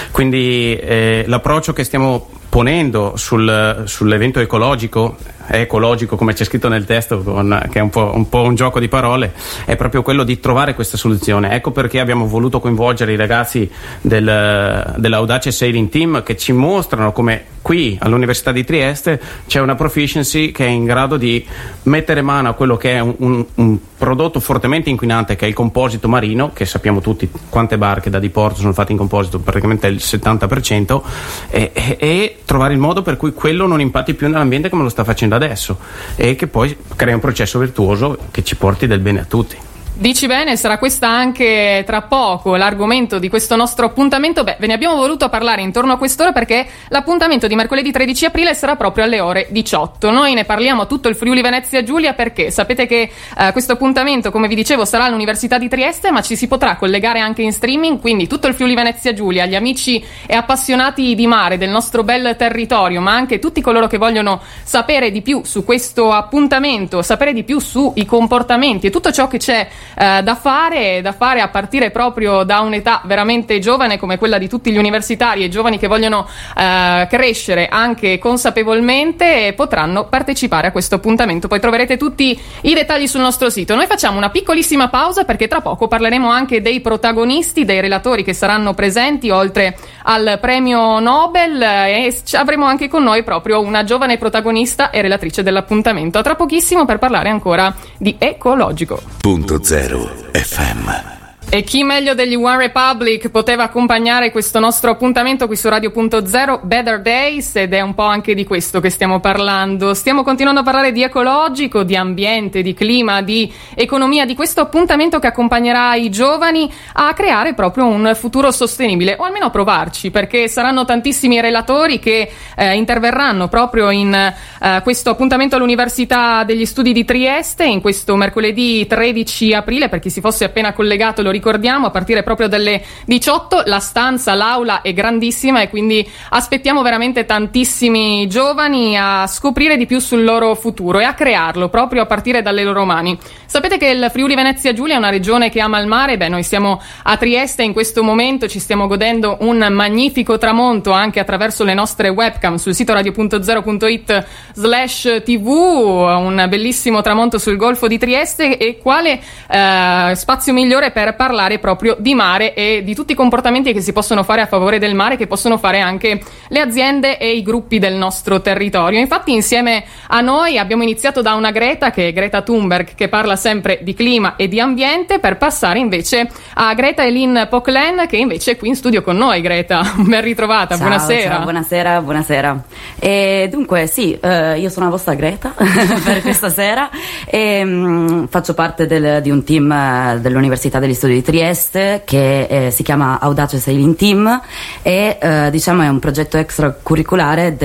Quindi 0.09 0.75
eh, 0.75 1.23
l'approccio 1.27 1.71
che 1.71 1.83
stiamo 1.83 2.27
ponendo 2.51 3.13
sul, 3.15 3.83
sull'evento 3.85 4.39
ecologico, 4.41 5.15
ecologico 5.47 6.17
come 6.17 6.33
c'è 6.33 6.43
scritto 6.43 6.67
nel 6.67 6.83
testo, 6.83 7.21
con, 7.21 7.67
che 7.71 7.79
è 7.79 7.81
un 7.81 7.89
po', 7.89 8.11
un 8.13 8.27
po', 8.27 8.41
un 8.41 8.55
gioco 8.55 8.79
di 8.79 8.89
parole, 8.89 9.33
è 9.63 9.77
proprio 9.77 10.01
quello 10.01 10.23
di 10.23 10.39
trovare 10.39 10.73
questa 10.73 10.97
soluzione. 10.97 11.53
Ecco 11.53 11.71
perché 11.71 11.99
abbiamo 11.99 12.27
voluto 12.27 12.59
coinvolgere 12.59 13.13
i 13.13 13.15
ragazzi 13.15 13.69
del, 14.01 14.95
dell'Audace 14.97 15.51
Sailing 15.51 15.89
Team 15.89 16.23
che 16.23 16.35
ci 16.35 16.51
mostrano 16.51 17.13
come 17.13 17.45
qui 17.61 17.97
all'Università 18.01 18.51
di 18.51 18.63
Trieste 18.63 19.21
c'è 19.47 19.59
una 19.59 19.75
proficiency 19.75 20.51
che 20.51 20.65
è 20.65 20.69
in 20.69 20.83
grado 20.83 21.15
di 21.15 21.45
mettere 21.83 22.21
a 22.39 22.53
quello 22.53 22.77
che 22.77 22.93
è 22.93 22.99
un, 22.99 23.15
un, 23.17 23.45
un 23.55 23.77
prodotto 23.97 24.39
fortemente 24.39 24.89
inquinante 24.89 25.35
che 25.35 25.45
è 25.45 25.47
il 25.47 25.53
composito 25.53 26.07
marino, 26.07 26.51
che 26.53 26.65
sappiamo 26.65 27.01
tutti 27.01 27.29
quante 27.49 27.77
barche 27.77 28.09
da 28.09 28.19
diporto 28.19 28.59
sono 28.59 28.73
fatte 28.73 28.91
in 28.91 28.97
composito, 28.97 29.39
praticamente 29.39 29.87
il 29.87 29.97
70%, 29.97 31.01
e, 31.49 31.71
e, 31.73 31.97
e 31.99 32.37
trovare 32.45 32.73
il 32.73 32.79
modo 32.79 33.01
per 33.01 33.17
cui 33.17 33.33
quello 33.33 33.67
non 33.67 33.81
impatti 33.81 34.13
più 34.13 34.27
nell'ambiente 34.27 34.69
come 34.69 34.83
lo 34.83 34.89
sta 34.89 35.03
facendo 35.03 35.35
adesso 35.35 35.77
e 36.15 36.35
che 36.35 36.47
poi 36.47 36.75
crea 36.95 37.15
un 37.15 37.21
processo 37.21 37.59
virtuoso 37.59 38.17
che 38.31 38.43
ci 38.43 38.55
porti 38.55 38.87
del 38.87 38.99
bene 38.99 39.21
a 39.21 39.25
tutti. 39.25 39.69
Dici 40.01 40.25
bene, 40.25 40.57
sarà 40.57 40.79
questa 40.79 41.07
anche 41.07 41.83
tra 41.85 42.01
poco 42.01 42.55
l'argomento 42.55 43.19
di 43.19 43.29
questo 43.29 43.55
nostro 43.55 43.85
appuntamento. 43.85 44.43
Beh, 44.43 44.57
ve 44.59 44.65
ne 44.65 44.73
abbiamo 44.73 44.95
voluto 44.95 45.29
parlare 45.29 45.61
intorno 45.61 45.93
a 45.93 45.97
quest'ora 45.97 46.31
perché 46.31 46.65
l'appuntamento 46.87 47.45
di 47.45 47.53
mercoledì 47.53 47.91
13 47.91 48.25
aprile 48.25 48.55
sarà 48.55 48.75
proprio 48.75 49.03
alle 49.03 49.19
ore 49.19 49.45
18. 49.51 50.09
Noi 50.09 50.33
ne 50.33 50.43
parliamo 50.43 50.81
a 50.81 50.85
tutto 50.87 51.07
il 51.07 51.15
Friuli 51.15 51.43
Venezia 51.43 51.83
Giulia 51.83 52.13
perché 52.13 52.49
sapete 52.49 52.87
che 52.87 53.11
eh, 53.37 53.51
questo 53.51 53.73
appuntamento, 53.73 54.31
come 54.31 54.47
vi 54.47 54.55
dicevo, 54.55 54.85
sarà 54.85 55.03
all'Università 55.03 55.59
di 55.59 55.69
Trieste, 55.69 56.09
ma 56.09 56.23
ci 56.23 56.35
si 56.35 56.47
potrà 56.47 56.77
collegare 56.77 57.19
anche 57.19 57.43
in 57.43 57.53
streaming, 57.53 57.99
quindi 57.99 58.25
tutto 58.25 58.47
il 58.47 58.55
Friuli 58.55 58.73
Venezia 58.73 59.13
Giulia, 59.13 59.45
gli 59.45 59.53
amici 59.53 60.03
e 60.25 60.33
appassionati 60.33 61.13
di 61.13 61.27
mare 61.27 61.59
del 61.59 61.69
nostro 61.69 62.03
bel 62.03 62.35
territorio, 62.39 63.01
ma 63.01 63.13
anche 63.13 63.37
tutti 63.37 63.61
coloro 63.61 63.85
che 63.85 63.99
vogliono 63.99 64.41
sapere 64.63 65.11
di 65.11 65.21
più 65.21 65.41
su 65.43 65.63
questo 65.63 66.11
appuntamento, 66.11 67.03
sapere 67.03 67.33
di 67.33 67.43
più 67.43 67.59
sui 67.59 68.03
comportamenti 68.03 68.87
e 68.87 68.89
tutto 68.89 69.11
ciò 69.11 69.27
che 69.27 69.37
c'è 69.37 69.67
eh, 69.97 70.21
da, 70.23 70.35
fare, 70.35 71.01
da 71.01 71.11
fare 71.11 71.41
a 71.41 71.47
partire 71.47 71.91
proprio 71.91 72.43
da 72.43 72.59
un'età 72.59 73.01
veramente 73.05 73.59
giovane 73.59 73.97
come 73.97 74.17
quella 74.17 74.37
di 74.37 74.47
tutti 74.47 74.71
gli 74.71 74.77
universitari 74.77 75.43
e 75.43 75.49
giovani 75.49 75.77
che 75.77 75.87
vogliono 75.87 76.27
eh, 76.57 77.07
crescere 77.09 77.67
anche 77.67 78.17
consapevolmente 78.17 79.53
potranno 79.55 80.05
partecipare 80.05 80.67
a 80.67 80.71
questo 80.71 80.95
appuntamento. 80.95 81.47
Poi 81.47 81.59
troverete 81.59 81.97
tutti 81.97 82.39
i 82.61 82.73
dettagli 82.73 83.07
sul 83.07 83.21
nostro 83.21 83.49
sito. 83.49 83.75
Noi 83.75 83.85
facciamo 83.85 84.17
una 84.17 84.29
piccolissima 84.29 84.89
pausa 84.89 85.23
perché 85.23 85.47
tra 85.47 85.61
poco 85.61 85.87
parleremo 85.87 86.29
anche 86.29 86.61
dei 86.61 86.81
protagonisti, 86.81 87.65
dei 87.65 87.81
relatori 87.81 88.23
che 88.23 88.33
saranno 88.33 88.73
presenti 88.73 89.29
oltre 89.29 89.77
al 90.03 90.37
premio 90.41 90.99
Nobel 90.99 91.61
e 91.61 92.15
avremo 92.33 92.65
anche 92.65 92.87
con 92.87 93.03
noi 93.03 93.23
proprio 93.23 93.61
una 93.61 93.83
giovane 93.83 94.17
protagonista 94.17 94.89
e 94.89 95.01
relatrice 95.01 95.43
dell'appuntamento. 95.43 96.17
A 96.17 96.21
tra 96.21 96.35
pochissimo 96.35 96.85
per 96.85 96.97
parlare 96.97 97.29
ancora 97.29 97.73
di 97.97 98.15
ecologico. 98.17 99.01
Punto. 99.21 99.59
Zero 99.71 100.03
FM. 100.33 101.20
E 101.53 101.63
chi 101.63 101.83
meglio 101.83 102.13
degli 102.13 102.33
One 102.33 102.55
Republic 102.55 103.27
poteva 103.27 103.63
accompagnare 103.63 104.31
questo 104.31 104.57
nostro 104.59 104.91
appuntamento 104.91 105.47
qui 105.47 105.57
su 105.57 105.67
Radio.0 105.67 106.61
Better 106.63 107.01
Days 107.01 107.57
ed 107.57 107.73
è 107.73 107.81
un 107.81 107.93
po' 107.93 108.03
anche 108.03 108.33
di 108.33 108.45
questo 108.45 108.79
che 108.79 108.89
stiamo 108.89 109.19
parlando. 109.19 109.93
Stiamo 109.93 110.23
continuando 110.23 110.61
a 110.61 110.63
parlare 110.63 110.93
di 110.93 111.03
ecologico, 111.03 111.83
di 111.83 111.97
ambiente, 111.97 112.61
di 112.61 112.73
clima, 112.73 113.21
di 113.21 113.51
economia, 113.75 114.25
di 114.25 114.33
questo 114.33 114.61
appuntamento 114.61 115.19
che 115.19 115.27
accompagnerà 115.27 115.93
i 115.95 116.09
giovani 116.09 116.71
a 116.93 117.11
creare 117.13 117.53
proprio 117.53 117.85
un 117.85 118.13
futuro 118.15 118.49
sostenibile 118.49 119.17
o 119.19 119.25
almeno 119.25 119.47
a 119.47 119.49
provarci 119.49 120.09
perché 120.09 120.47
saranno 120.47 120.85
tantissimi 120.85 121.41
relatori 121.41 121.99
che 121.99 122.31
eh, 122.55 122.75
interverranno 122.75 123.49
proprio 123.49 123.89
in 123.89 124.13
eh, 124.13 124.81
questo 124.83 125.09
appuntamento 125.09 125.57
all'Università 125.57 126.45
degli 126.45 126.65
Studi 126.65 126.93
di 126.93 127.03
Trieste 127.03 127.65
in 127.65 127.81
questo 127.81 128.15
mercoledì 128.15 128.87
13 128.87 129.53
aprile 129.53 129.89
per 129.89 129.99
chi 129.99 130.09
si 130.09 130.21
fosse 130.21 130.45
appena 130.45 130.71
collegato 130.71 131.21
lo 131.21 131.27
ricordo 131.27 131.39
ricordiamo, 131.41 131.87
a 131.87 131.89
partire 131.89 132.21
proprio 132.21 132.47
dalle 132.47 132.83
18 133.05 133.63
la 133.65 133.79
stanza, 133.79 134.35
l'aula 134.35 134.81
è 134.81 134.93
grandissima 134.93 135.61
e 135.61 135.69
quindi 135.69 136.07
aspettiamo 136.29 136.83
veramente 136.83 137.25
tantissimi 137.25 138.27
giovani 138.27 138.95
a 138.95 139.25
scoprire 139.25 139.75
di 139.75 139.87
più 139.87 139.97
sul 139.97 140.23
loro 140.23 140.53
futuro 140.53 140.99
e 140.99 141.03
a 141.03 141.15
crearlo 141.15 141.67
proprio 141.67 142.03
a 142.03 142.05
partire 142.05 142.43
dalle 142.43 142.63
loro 142.63 142.85
mani. 142.85 143.17
Sapete 143.51 143.77
che 143.77 143.87
il 143.87 144.07
Friuli 144.13 144.33
Venezia 144.33 144.71
Giulia 144.71 144.95
è 144.95 144.97
una 144.97 145.09
regione 145.09 145.49
che 145.49 145.59
ama 145.59 145.77
il 145.77 145.85
mare? 145.85 146.15
Beh, 146.15 146.29
noi 146.29 146.41
siamo 146.41 146.81
a 147.03 147.17
Trieste 147.17 147.63
in 147.63 147.73
questo 147.73 148.01
momento, 148.01 148.47
ci 148.47 148.59
stiamo 148.59 148.87
godendo 148.87 149.39
un 149.41 149.57
magnifico 149.71 150.37
tramonto 150.37 150.91
anche 150.91 151.19
attraverso 151.19 151.65
le 151.65 151.73
nostre 151.73 152.07
webcam 152.07 152.55
sul 152.55 152.73
sito 152.73 152.93
radio.0.it 152.93 154.25
slash 154.53 155.21
tv, 155.25 155.47
un 155.47 156.45
bellissimo 156.47 157.01
tramonto 157.01 157.37
sul 157.37 157.57
Golfo 157.57 157.89
di 157.89 157.97
Trieste 157.97 158.57
e 158.57 158.77
quale 158.77 159.19
eh, 159.49 160.13
spazio 160.15 160.53
migliore 160.53 160.91
per 160.91 161.17
parlare 161.17 161.59
proprio 161.59 161.97
di 161.99 162.13
mare 162.13 162.53
e 162.53 162.83
di 162.85 162.95
tutti 162.95 163.11
i 163.11 163.15
comportamenti 163.15 163.73
che 163.73 163.81
si 163.81 163.91
possono 163.91 164.23
fare 164.23 164.39
a 164.39 164.45
favore 164.45 164.79
del 164.79 164.95
mare, 164.95 165.17
che 165.17 165.27
possono 165.27 165.57
fare 165.57 165.81
anche 165.81 166.21
le 166.47 166.59
aziende 166.61 167.17
e 167.17 167.31
i 167.31 167.41
gruppi 167.41 167.79
del 167.79 167.95
nostro 167.95 168.39
territorio. 168.39 168.97
Infatti, 168.97 169.33
insieme 169.33 169.83
a 170.07 170.21
noi 170.21 170.57
abbiamo 170.57 170.83
iniziato 170.83 171.21
da 171.21 171.33
una 171.33 171.51
Greta, 171.51 171.91
che 171.91 172.07
è 172.07 172.13
Greta 172.13 172.43
Thunberg, 172.43 172.95
che 172.95 173.09
parla 173.09 173.39
sempre 173.41 173.79
di 173.81 173.95
clima 173.95 174.35
e 174.35 174.47
di 174.47 174.59
ambiente, 174.59 175.17
per 175.17 175.37
passare 175.37 175.79
invece 175.79 176.29
a 176.53 176.73
Greta 176.75 177.03
Elin 177.03 177.47
Poclen, 177.49 178.05
che 178.07 178.17
invece 178.17 178.51
è 178.51 178.57
qui 178.57 178.67
in 178.67 178.75
studio 178.75 179.01
con 179.01 179.17
noi. 179.17 179.41
Greta, 179.41 179.81
ben 179.97 180.21
ritrovata, 180.21 180.75
ciao, 180.75 180.87
buonasera. 180.87 181.29
Ciao, 181.31 181.41
buonasera, 181.41 182.01
buonasera. 182.01 182.63
E 182.99 183.47
dunque, 183.49 183.87
sì, 183.87 184.17
eh, 184.21 184.59
io 184.59 184.69
sono 184.69 184.85
la 184.85 184.91
vostra 184.91 185.15
Greta 185.15 185.53
per 185.57 186.21
questa 186.21 186.49
sera 186.49 186.89
e 187.25 187.63
mh, 187.63 187.69
mm, 187.69 188.23
faccio 188.25 188.53
parte 188.53 188.85
del, 188.85 189.21
di 189.23 189.31
un 189.31 189.43
team 189.43 189.71
eh, 189.71 190.19
dell'Università 190.21 190.77
degli 190.77 190.93
Studi 190.93 191.13
di 191.13 191.23
Trieste 191.23 192.03
che 192.05 192.43
eh, 192.43 192.71
si 192.71 192.83
chiama 192.83 193.19
Audace 193.19 193.57
Sailing 193.57 193.95
Team 193.95 194.41
e 194.83 195.17
eh, 195.19 195.49
diciamo 195.49 195.81
è 195.81 195.87
un 195.87 195.99
progetto 195.99 196.37
extracurriculare 196.37 197.57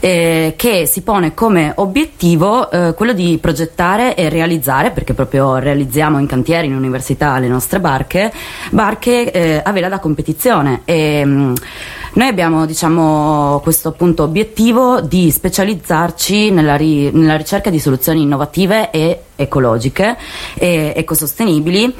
eh, 0.00 0.54
che 0.56 0.86
si 0.86 1.02
pone 1.02 1.34
come 1.34 1.72
obiettivo 1.76 2.70
eh, 2.70 2.94
quello 2.94 3.12
di 3.12 3.38
progettare 3.40 4.14
e 4.14 4.28
realizzare, 4.28 4.90
perché 5.00 5.14
proprio 5.14 5.56
realizziamo 5.56 6.18
in 6.18 6.26
cantieri, 6.26 6.66
in 6.66 6.74
università 6.74 7.38
le 7.38 7.48
nostre 7.48 7.80
barche, 7.80 8.30
barche 8.70 9.30
eh, 9.32 9.60
a 9.64 9.72
vela 9.72 9.88
da 9.88 9.98
competizione. 9.98 10.82
E, 10.84 11.24
mh, 11.24 11.30
mm, 11.30 11.54
noi 12.12 12.28
abbiamo 12.28 12.66
diciamo, 12.66 13.60
questo 13.62 13.88
appunto, 13.88 14.24
obiettivo 14.24 15.00
di 15.00 15.30
specializzarci 15.30 16.50
nella, 16.50 16.76
ri- 16.76 17.10
nella 17.12 17.36
ricerca 17.36 17.70
di 17.70 17.78
soluzioni 17.78 18.22
innovative 18.22 18.90
e 18.90 19.22
ecologiche 19.40 20.16
e 20.54 20.92
ecosostenibili, 20.96 21.94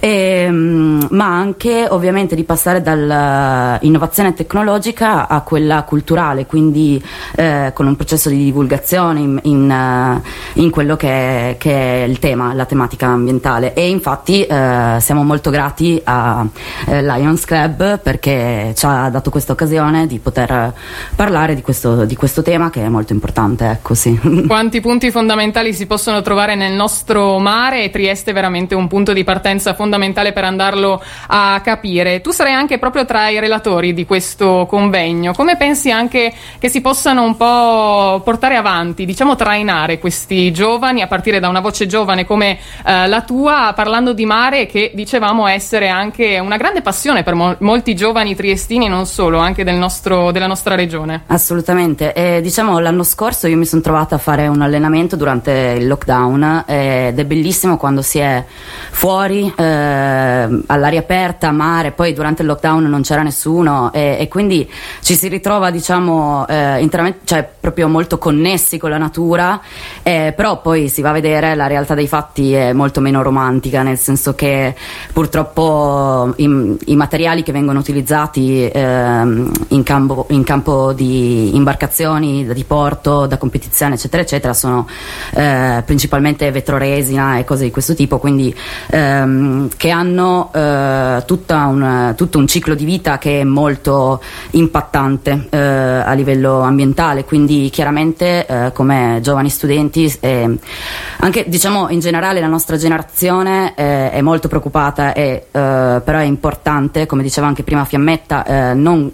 e, 0.00 0.48
mm, 0.50 1.00
ma 1.10 1.26
anche 1.26 1.86
ovviamente 1.88 2.34
di 2.34 2.44
passare 2.44 2.82
dall'innovazione 2.82 4.32
tecnologica 4.34 5.28
a 5.28 5.40
quella 5.42 5.82
culturale, 5.82 6.46
quindi 6.46 7.02
eh, 7.36 7.70
con 7.74 7.86
un 7.86 7.96
processo 7.96 8.28
di 8.28 8.44
divulgazione 8.44 9.20
in, 9.20 9.38
in, 9.42 9.70
eh, 9.70 10.60
in 10.60 10.70
quello 10.70 10.96
che 10.96 11.08
è, 11.08 11.56
che 11.58 12.02
è, 12.02 12.04
il 12.04 12.18
tema, 12.18 12.54
la 12.54 12.64
tematica 12.64 13.06
ambientale. 13.06 13.74
E 13.74 13.88
infatti 13.88 14.44
eh, 14.44 14.96
siamo 15.00 15.22
molto 15.22 15.50
grati 15.50 16.00
a 16.04 16.46
eh, 16.86 17.02
Lions 17.02 17.44
Club 17.44 17.98
perché 18.00 18.72
ci 18.74 18.86
ha 18.86 19.08
dato 19.10 19.30
questa 19.30 19.52
occasione 19.52 20.06
di 20.06 20.18
poter 20.18 20.72
parlare 21.14 21.54
di 21.54 21.62
questo, 21.62 22.04
di 22.04 22.16
questo 22.16 22.42
tema 22.42 22.70
che 22.70 22.82
è 22.82 22.88
molto 22.88 23.12
importante. 23.12 23.66
Ecco, 23.66 23.94
sì. 23.94 24.18
Quanti 24.46 24.80
punti 24.80 25.10
fondamentali 25.10 25.72
si 25.72 25.86
possono 25.86 26.22
trovare 26.22 26.54
nel 26.54 26.72
nostro 26.72 26.85
nostro 26.86 27.40
mare 27.40 27.82
e 27.82 27.90
Trieste 27.90 28.30
è 28.30 28.34
veramente 28.34 28.76
un 28.76 28.86
punto 28.86 29.12
di 29.12 29.24
partenza 29.24 29.74
fondamentale 29.74 30.32
per 30.32 30.44
andarlo 30.44 31.02
a 31.26 31.60
capire. 31.60 32.20
Tu 32.20 32.30
sarai 32.30 32.52
anche 32.52 32.78
proprio 32.78 33.04
tra 33.04 33.28
i 33.28 33.40
relatori 33.40 33.92
di 33.92 34.06
questo 34.06 34.66
convegno. 34.68 35.32
Come 35.32 35.56
pensi 35.56 35.90
anche 35.90 36.32
che 36.60 36.68
si 36.68 36.80
possano 36.80 37.24
un 37.24 37.36
po' 37.36 38.20
portare 38.22 38.54
avanti, 38.54 39.04
diciamo 39.04 39.34
trainare 39.34 39.98
questi 39.98 40.52
giovani 40.52 41.02
a 41.02 41.08
partire 41.08 41.40
da 41.40 41.48
una 41.48 41.58
voce 41.58 41.86
giovane 41.86 42.24
come 42.24 42.56
eh, 42.84 43.08
la 43.08 43.22
tua, 43.22 43.72
parlando 43.74 44.12
di 44.12 44.24
mare 44.24 44.66
che 44.66 44.92
dicevamo 44.94 45.48
essere 45.48 45.88
anche 45.88 46.38
una 46.38 46.56
grande 46.56 46.82
passione 46.82 47.24
per 47.24 47.34
mo- 47.34 47.56
molti 47.58 47.96
giovani 47.96 48.36
triestini, 48.36 48.86
non 48.86 49.06
solo, 49.06 49.38
anche 49.38 49.64
del 49.64 49.74
nostro, 49.74 50.30
della 50.30 50.46
nostra 50.46 50.76
regione? 50.76 51.24
Assolutamente. 51.26 52.12
Eh, 52.12 52.40
diciamo 52.40 52.78
l'anno 52.78 53.02
scorso 53.02 53.48
io 53.48 53.56
mi 53.56 53.66
sono 53.66 53.82
trovata 53.82 54.14
a 54.14 54.18
fare 54.18 54.46
un 54.46 54.62
allenamento 54.62 55.16
durante 55.16 55.74
il 55.76 55.88
lockdown. 55.88 56.64
Eh, 56.68 56.75
ed 56.76 57.18
è 57.18 57.24
bellissimo 57.24 57.76
quando 57.76 58.02
si 58.02 58.18
è 58.18 58.44
fuori 58.90 59.52
eh, 59.56 59.62
all'aria 59.62 61.00
aperta, 61.00 61.50
mare, 61.50 61.92
poi 61.92 62.12
durante 62.12 62.42
il 62.42 62.48
lockdown 62.48 62.84
non 62.84 63.02
c'era 63.02 63.22
nessuno 63.22 63.92
e, 63.92 64.16
e 64.18 64.28
quindi 64.28 64.68
ci 65.00 65.14
si 65.14 65.28
ritrova 65.28 65.70
diciamo 65.70 66.46
eh, 66.48 66.80
interamente, 66.80 67.20
cioè 67.24 67.48
proprio 67.58 67.88
molto 67.88 68.18
connessi 68.18 68.78
con 68.78 68.90
la 68.90 68.98
natura, 68.98 69.60
eh, 70.02 70.32
però 70.36 70.60
poi 70.60 70.88
si 70.88 71.02
va 71.02 71.10
a 71.10 71.12
vedere 71.12 71.54
la 71.54 71.66
realtà 71.66 71.94
dei 71.94 72.08
fatti 72.08 72.52
è 72.52 72.72
molto 72.72 73.00
meno 73.00 73.22
romantica, 73.22 73.82
nel 73.82 73.98
senso 73.98 74.34
che 74.34 74.74
purtroppo 75.12 76.32
i, 76.36 76.76
i 76.86 76.96
materiali 76.96 77.42
che 77.42 77.52
vengono 77.52 77.78
utilizzati 77.78 78.68
ehm, 78.68 79.50
in 79.68 79.82
campo, 79.82 80.26
in, 80.30 80.44
campo, 80.44 80.92
di 80.92 81.54
imbarcazioni, 81.56 82.44
da 82.44 82.52
diporto, 82.52 83.26
da 83.26 83.38
competizione 83.38 83.94
eccetera 83.94 84.22
eccetera 84.22 84.52
sono 84.52 84.86
eh, 85.34 85.82
principalmente 85.84 86.50
vetro 86.50 86.65
resina 86.72 87.38
e 87.38 87.44
cose 87.44 87.64
di 87.64 87.70
questo 87.70 87.94
tipo, 87.94 88.18
quindi 88.18 88.54
ehm, 88.90 89.68
che 89.76 89.90
hanno 89.90 90.50
eh, 90.52 91.24
un, 91.48 92.12
tutto 92.16 92.38
un 92.38 92.46
ciclo 92.46 92.74
di 92.74 92.84
vita 92.84 93.18
che 93.18 93.40
è 93.40 93.44
molto 93.44 94.20
impattante 94.50 95.46
eh, 95.50 95.58
a 95.58 96.12
livello 96.12 96.60
ambientale, 96.60 97.24
quindi 97.24 97.70
chiaramente 97.70 98.46
eh, 98.46 98.72
come 98.72 99.20
giovani 99.22 99.50
studenti 99.50 100.12
e 100.20 100.58
anche 101.18 101.44
diciamo 101.46 101.88
in 101.90 102.00
generale 102.00 102.40
la 102.40 102.46
nostra 102.46 102.76
generazione 102.76 103.74
eh, 103.76 104.10
è 104.10 104.20
molto 104.20 104.48
preoccupata 104.48 105.12
e 105.12 105.46
eh, 105.50 106.00
però 106.04 106.18
è 106.18 106.24
importante, 106.24 107.06
come 107.06 107.22
diceva 107.22 107.46
anche 107.46 107.62
prima 107.62 107.84
Fiammetta, 107.84 108.44
eh, 108.44 108.74
non 108.74 109.10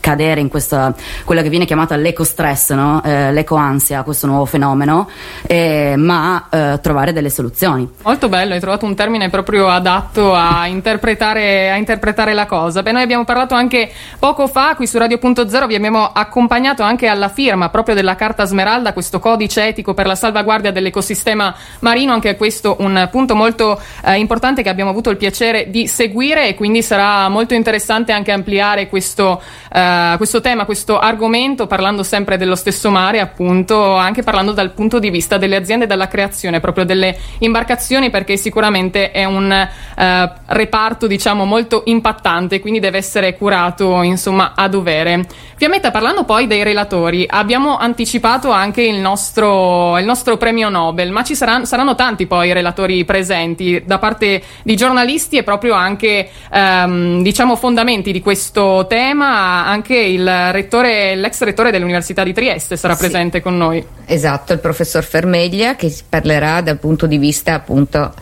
cadere 0.00 0.40
in 0.40 0.48
questa, 0.48 0.94
quella 1.24 1.42
che 1.42 1.48
viene 1.48 1.64
chiamata 1.64 1.96
l'eco-stress, 1.96 2.72
no? 2.72 3.02
eh, 3.04 3.32
l'eco-ansia, 3.32 4.02
questo 4.02 4.26
nuovo 4.26 4.44
fenomeno, 4.44 5.08
eh, 5.46 5.94
ma 5.96 6.46
eh, 6.50 6.78
trovare 6.82 7.12
delle 7.12 7.30
soluzioni. 7.30 7.88
Molto 8.02 8.28
bello, 8.28 8.54
hai 8.54 8.60
trovato 8.60 8.84
un 8.84 8.94
termine 8.94 9.28
proprio 9.28 9.68
adatto 9.68 10.34
a 10.34 10.66
interpretare, 10.66 11.70
a 11.70 11.76
interpretare 11.76 12.34
la 12.34 12.46
cosa. 12.46 12.82
Beh, 12.82 12.92
noi 12.92 13.02
abbiamo 13.02 13.24
parlato 13.24 13.54
anche 13.54 13.90
poco 14.18 14.46
fa 14.46 14.74
qui 14.76 14.86
su 14.86 14.98
Radio.0, 14.98 15.66
vi 15.66 15.74
abbiamo 15.74 16.10
accompagnato 16.12 16.82
anche 16.82 17.06
alla 17.06 17.28
firma 17.28 17.68
proprio 17.68 17.94
della 17.94 18.14
Carta 18.14 18.44
Smeralda, 18.44 18.92
questo 18.92 19.18
codice 19.18 19.66
etico 19.66 19.94
per 19.94 20.06
la 20.06 20.14
salvaguardia 20.14 20.70
dell'ecosistema 20.70 21.54
marino, 21.80 22.12
anche 22.12 22.36
questo 22.36 22.76
un 22.80 23.08
punto 23.10 23.34
molto 23.34 23.80
eh, 24.04 24.16
importante 24.16 24.62
che 24.62 24.68
abbiamo 24.68 24.90
avuto 24.90 25.10
il 25.10 25.16
piacere 25.16 25.70
di 25.70 25.86
seguire 25.86 26.48
e 26.48 26.54
quindi 26.54 26.82
sarà 26.82 27.28
molto 27.28 27.54
interessante 27.54 28.12
anche 28.12 28.32
ampliare 28.32 28.88
questo 28.88 29.40
eh, 29.72 29.97
questo 30.16 30.40
tema, 30.40 30.64
questo 30.64 30.98
argomento, 30.98 31.66
parlando 31.66 32.02
sempre 32.02 32.36
dello 32.36 32.56
stesso 32.56 32.90
mare, 32.90 33.20
appunto, 33.20 33.94
anche 33.94 34.22
parlando 34.22 34.52
dal 34.52 34.72
punto 34.72 34.98
di 34.98 35.10
vista 35.10 35.38
delle 35.38 35.56
aziende, 35.56 35.86
dalla 35.86 36.08
creazione 36.08 36.60
proprio 36.60 36.84
delle 36.84 37.16
imbarcazioni, 37.38 38.10
perché 38.10 38.36
sicuramente 38.36 39.10
è 39.10 39.24
un 39.24 39.50
eh, 39.50 40.32
reparto, 40.46 41.06
diciamo, 41.06 41.44
molto 41.44 41.82
impattante, 41.86 42.60
quindi 42.60 42.80
deve 42.80 42.98
essere 42.98 43.36
curato, 43.36 44.02
insomma, 44.02 44.52
a 44.54 44.68
dovere. 44.68 45.26
Fiammetta, 45.56 45.90
parlando 45.90 46.24
poi 46.24 46.46
dei 46.46 46.62
relatori, 46.62 47.26
abbiamo 47.28 47.76
anticipato 47.76 48.50
anche 48.50 48.82
il 48.82 49.00
nostro, 49.00 49.98
il 49.98 50.04
nostro 50.04 50.36
premio 50.36 50.68
Nobel, 50.68 51.10
ma 51.10 51.24
ci 51.24 51.34
saranno, 51.34 51.64
saranno 51.64 51.94
tanti 51.94 52.26
poi 52.26 52.48
i 52.48 52.52
relatori 52.52 53.04
presenti 53.04 53.82
da 53.84 53.98
parte 53.98 54.42
di 54.62 54.76
giornalisti 54.76 55.36
e 55.36 55.42
proprio 55.42 55.74
anche, 55.74 56.30
ehm, 56.52 57.22
diciamo, 57.22 57.56
fondamenti 57.56 58.12
di 58.12 58.20
questo 58.20 58.86
tema, 58.88 59.66
anche 59.78 59.96
il 59.96 60.28
rettore, 60.50 61.14
l'ex 61.14 61.40
rettore 61.42 61.70
dell'Università 61.70 62.24
di 62.24 62.32
Trieste 62.32 62.76
sarà 62.76 62.94
sì, 62.94 63.00
presente 63.00 63.40
con 63.40 63.56
noi. 63.56 63.84
Esatto, 64.04 64.52
il 64.52 64.58
professor 64.58 65.04
Fermeglia 65.04 65.76
che 65.76 65.92
parlerà 66.08 66.60
dal 66.60 66.78
punto 66.78 67.06
di 67.06 67.16
vista 67.16 67.54
appunto 67.54 68.12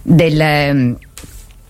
del, 0.00 0.96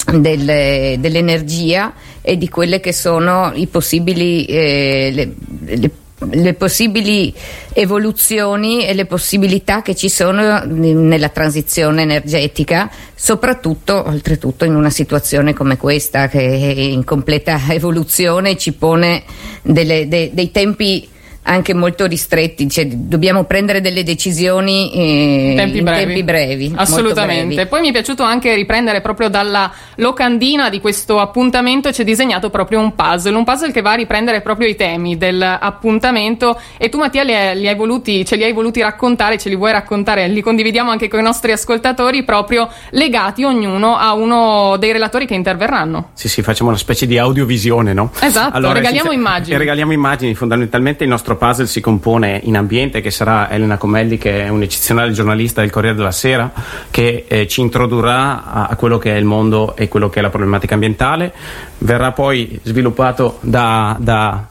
del, 0.06 0.98
dell'energia 0.98 1.92
e 2.22 2.38
di 2.38 2.48
quelle 2.48 2.80
che 2.80 2.92
sono 2.92 3.50
i 3.54 3.66
possibili 3.66 4.44
eh, 4.44 5.10
le, 5.12 5.34
le 5.76 5.90
le 6.30 6.54
possibili 6.54 7.32
evoluzioni 7.72 8.86
e 8.86 8.94
le 8.94 9.06
possibilità 9.06 9.82
che 9.82 9.94
ci 9.94 10.08
sono 10.08 10.64
nella 10.64 11.28
transizione 11.28 12.02
energetica, 12.02 12.90
soprattutto 13.14 14.06
oltretutto 14.06 14.64
in 14.64 14.74
una 14.74 14.90
situazione 14.90 15.54
come 15.54 15.76
questa 15.76 16.28
che 16.28 16.40
è 16.40 16.80
in 16.80 17.04
completa 17.04 17.60
evoluzione 17.70 18.56
ci 18.56 18.72
pone 18.72 19.22
delle, 19.62 20.08
de, 20.08 20.30
dei 20.32 20.50
tempi 20.50 21.08
anche 21.44 21.74
molto 21.74 22.06
ristretti, 22.06 22.68
cioè, 22.68 22.86
dobbiamo 22.86 23.44
prendere 23.44 23.80
delle 23.80 24.04
decisioni 24.04 24.92
eh, 24.92 25.50
in, 25.50 25.56
tempi, 25.56 25.78
in 25.78 25.84
brevi. 25.84 26.04
tempi 26.04 26.22
brevi. 26.22 26.72
Assolutamente. 26.76 27.54
Brevi. 27.54 27.68
Poi 27.68 27.80
mi 27.80 27.88
è 27.88 27.92
piaciuto 27.92 28.22
anche 28.22 28.54
riprendere 28.54 29.00
proprio 29.00 29.28
dalla 29.28 29.70
locandina 29.96 30.68
di 30.68 30.80
questo 30.80 31.18
appuntamento, 31.18 31.90
c'è 31.90 32.04
disegnato 32.04 32.50
proprio 32.50 32.80
un 32.80 32.94
puzzle, 32.94 33.36
un 33.36 33.44
puzzle 33.44 33.72
che 33.72 33.80
va 33.80 33.92
a 33.92 33.94
riprendere 33.94 34.40
proprio 34.40 34.68
i 34.68 34.76
temi 34.76 35.16
dell'appuntamento 35.16 36.60
e 36.76 36.88
tu 36.88 36.98
Mattia 36.98 37.22
li 37.24 37.34
hai, 37.34 37.58
li 37.58 37.68
hai 37.68 37.74
voluti, 37.74 38.24
ce 38.24 38.36
li 38.36 38.44
hai 38.44 38.52
voluti 38.52 38.80
raccontare, 38.80 39.36
ce 39.38 39.48
li 39.48 39.56
vuoi 39.56 39.72
raccontare, 39.72 40.28
li 40.28 40.40
condividiamo 40.40 40.90
anche 40.90 41.08
con 41.08 41.18
i 41.18 41.22
nostri 41.22 41.52
ascoltatori 41.52 42.22
proprio 42.22 42.68
legati 42.90 43.42
ognuno 43.42 43.96
a 43.96 44.12
uno 44.14 44.76
dei 44.78 44.92
relatori 44.92 45.26
che 45.26 45.34
interverranno. 45.34 46.10
Sì, 46.14 46.28
sì, 46.28 46.42
facciamo 46.42 46.70
una 46.70 46.78
specie 46.78 47.06
di 47.06 47.18
audiovisione, 47.18 47.92
no? 47.92 48.12
Esatto, 48.20 48.56
allora, 48.56 48.74
regaliamo 48.74 49.10
immagini. 49.10 49.56
Regaliamo 49.62 49.92
immagini, 49.92 50.34
fondamentalmente 50.34 51.04
il 51.04 51.10
nostro 51.10 51.31
nostro 51.32 51.36
puzzle 51.36 51.66
si 51.66 51.80
compone 51.80 52.40
in 52.44 52.56
ambiente, 52.56 53.00
che 53.00 53.10
sarà 53.10 53.50
Elena 53.50 53.76
Comelli, 53.76 54.18
che 54.18 54.44
è 54.44 54.48
un'eccezionale 54.48 55.12
giornalista 55.12 55.60
del 55.60 55.70
Corriere 55.70 55.96
della 55.96 56.10
Sera, 56.10 56.50
che 56.90 57.24
eh, 57.26 57.46
ci 57.46 57.60
introdurrà 57.60 58.44
a, 58.44 58.66
a, 58.66 58.76
quello 58.76 58.98
che 58.98 59.14
è 59.14 59.16
il 59.16 59.24
mondo 59.24 59.74
e 59.76 59.88
quello 59.88 60.08
che 60.08 60.18
è 60.18 60.22
la 60.22 60.30
problematica 60.30 60.74
ambientale. 60.74 61.32
Verrà 61.78 62.12
poi 62.12 62.60
sviluppato 62.62 63.38
da, 63.40 63.96
da, 63.98 64.44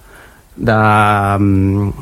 da, 0.53 1.35
um, 1.37 1.93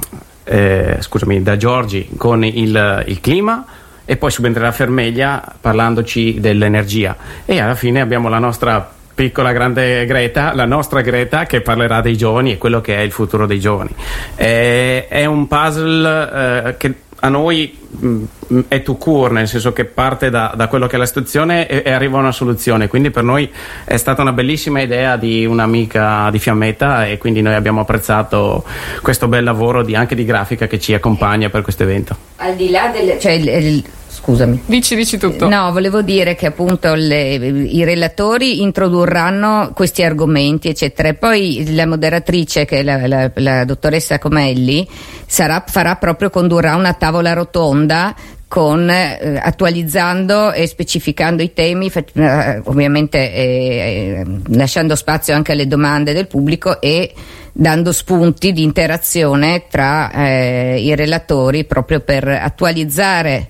eh, 0.43 0.97
scusami, 0.99 1.43
da 1.43 1.57
Giorgi 1.57 2.09
con 2.17 2.43
il, 2.43 3.03
il 3.07 3.21
clima 3.21 3.65
e 4.05 4.17
poi 4.17 4.31
subentrerà 4.31 4.71
Fermeglia 4.71 5.55
parlandoci 5.61 6.39
dell'energia 6.39 7.15
e 7.45 7.59
alla 7.59 7.75
fine 7.75 8.01
abbiamo 8.01 8.27
la 8.27 8.39
nostra 8.39 8.97
piccola 9.19 9.51
grande 9.51 10.05
Greta, 10.05 10.53
la 10.55 10.63
nostra 10.63 11.01
Greta 11.01 11.45
che 11.45 11.59
parlerà 11.59 11.99
dei 11.99 12.15
giovani 12.15 12.53
e 12.53 12.57
quello 12.57 12.79
che 12.79 12.95
è 12.95 13.01
il 13.01 13.11
futuro 13.11 13.45
dei 13.45 13.59
giovani. 13.59 13.89
È, 14.33 15.07
è 15.09 15.25
un 15.25 15.45
puzzle 15.45 16.67
eh, 16.67 16.77
che 16.77 16.93
a 17.19 17.27
noi 17.27 17.77
mh, 17.89 18.59
è 18.69 18.81
to 18.81 18.95
cure, 18.95 19.33
nel 19.33 19.49
senso 19.49 19.73
che 19.73 19.83
parte 19.83 20.29
da, 20.29 20.53
da 20.55 20.67
quello 20.67 20.87
che 20.87 20.95
è 20.95 20.97
la 20.97 21.05
situazione 21.05 21.67
e, 21.67 21.81
e, 21.83 21.91
arriva 21.91 22.15
a 22.15 22.21
una 22.21 22.31
soluzione. 22.31 22.87
Quindi 22.87 23.11
per 23.11 23.23
noi 23.23 23.51
è 23.83 23.97
stata 23.97 24.21
una 24.21 24.31
bellissima 24.31 24.79
idea 24.79 25.17
di 25.17 25.45
un'amica 25.45 26.29
di 26.31 26.39
Fiammetta 26.39 27.05
e 27.05 27.17
quindi 27.17 27.41
noi 27.41 27.55
abbiamo 27.55 27.81
apprezzato 27.81 28.63
questo 29.01 29.27
bel 29.27 29.43
lavoro 29.43 29.83
di, 29.83 29.95
anche 29.95 30.15
di 30.15 30.23
grafica 30.23 30.65
che 30.65 30.79
ci 30.79 30.93
accompagna 30.93 31.49
per 31.49 31.61
questo 31.61 31.83
evento. 31.83 32.15
Al 32.37 32.55
di 32.55 32.69
là 32.69 32.87
del... 32.87 33.19
Cioè, 33.19 33.33
il, 33.33 33.47
il 33.49 33.83
scusami. 34.29 34.61
Dici, 34.65 34.95
dici 34.95 35.17
tutto. 35.17 35.49
No, 35.49 35.71
volevo 35.71 36.01
dire 36.01 36.35
che 36.35 36.45
appunto 36.45 36.93
le, 36.93 37.33
i 37.33 37.83
relatori 37.83 38.61
introdurranno 38.61 39.71
questi 39.73 40.03
argomenti, 40.03 40.69
eccetera. 40.69 41.09
E 41.09 41.13
poi 41.15 41.73
la 41.73 41.87
moderatrice, 41.87 42.65
che 42.65 42.79
è 42.79 42.83
la, 42.83 43.07
la, 43.07 43.31
la 43.35 43.65
dottoressa 43.65 44.19
Comelli, 44.19 44.87
sarà, 45.25 45.63
farà 45.67 45.95
proprio, 45.95 46.29
condurrà 46.29 46.75
una 46.75 46.93
tavola 46.93 47.33
rotonda 47.33 48.15
con, 48.47 48.89
eh, 48.89 49.39
attualizzando 49.41 50.51
e 50.51 50.67
specificando 50.67 51.43
i 51.43 51.53
temi, 51.53 51.91
eh, 51.91 52.61
ovviamente 52.65 53.31
eh, 53.31 53.43
eh, 53.43 54.25
lasciando 54.55 54.95
spazio 54.95 55.35
anche 55.35 55.51
alle 55.51 55.67
domande 55.67 56.13
del 56.13 56.27
pubblico 56.27 56.81
e 56.81 57.13
dando 57.51 57.91
spunti 57.91 58.51
di 58.51 58.63
interazione 58.63 59.65
tra 59.69 60.11
eh, 60.11 60.79
i 60.81 60.95
relatori 60.95 61.65
proprio 61.65 61.99
per 61.99 62.27
attualizzare 62.27 63.49